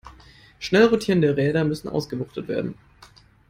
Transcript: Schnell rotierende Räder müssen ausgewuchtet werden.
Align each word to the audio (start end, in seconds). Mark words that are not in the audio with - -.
Schnell 0.57 0.85
rotierende 0.87 1.37
Räder 1.37 1.63
müssen 1.63 1.87
ausgewuchtet 1.87 2.47
werden. 2.47 2.73